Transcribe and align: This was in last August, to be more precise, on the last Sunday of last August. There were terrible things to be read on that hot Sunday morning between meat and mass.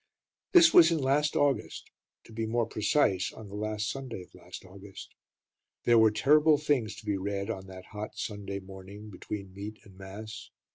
This 0.53 0.73
was 0.73 0.89
in 0.89 0.97
last 0.97 1.35
August, 1.35 1.91
to 2.23 2.33
be 2.33 2.47
more 2.47 2.65
precise, 2.65 3.31
on 3.31 3.49
the 3.49 3.55
last 3.55 3.87
Sunday 3.87 4.23
of 4.23 4.33
last 4.33 4.65
August. 4.65 5.13
There 5.83 5.99
were 5.99 6.09
terrible 6.09 6.57
things 6.57 6.95
to 6.95 7.05
be 7.05 7.17
read 7.17 7.51
on 7.51 7.67
that 7.67 7.85
hot 7.91 8.15
Sunday 8.17 8.59
morning 8.59 9.11
between 9.11 9.53
meat 9.53 9.77
and 9.83 9.95
mass. 9.95 10.49